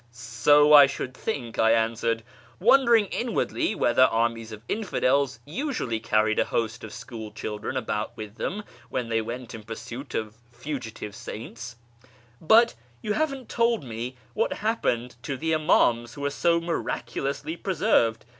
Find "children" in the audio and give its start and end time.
7.29-7.77